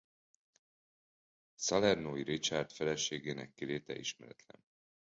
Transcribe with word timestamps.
Salernói 1.55 2.23
Richárd 2.23 2.71
feleségének 2.71 3.53
kiléte 3.53 3.95
ismeretlen. 3.95 4.63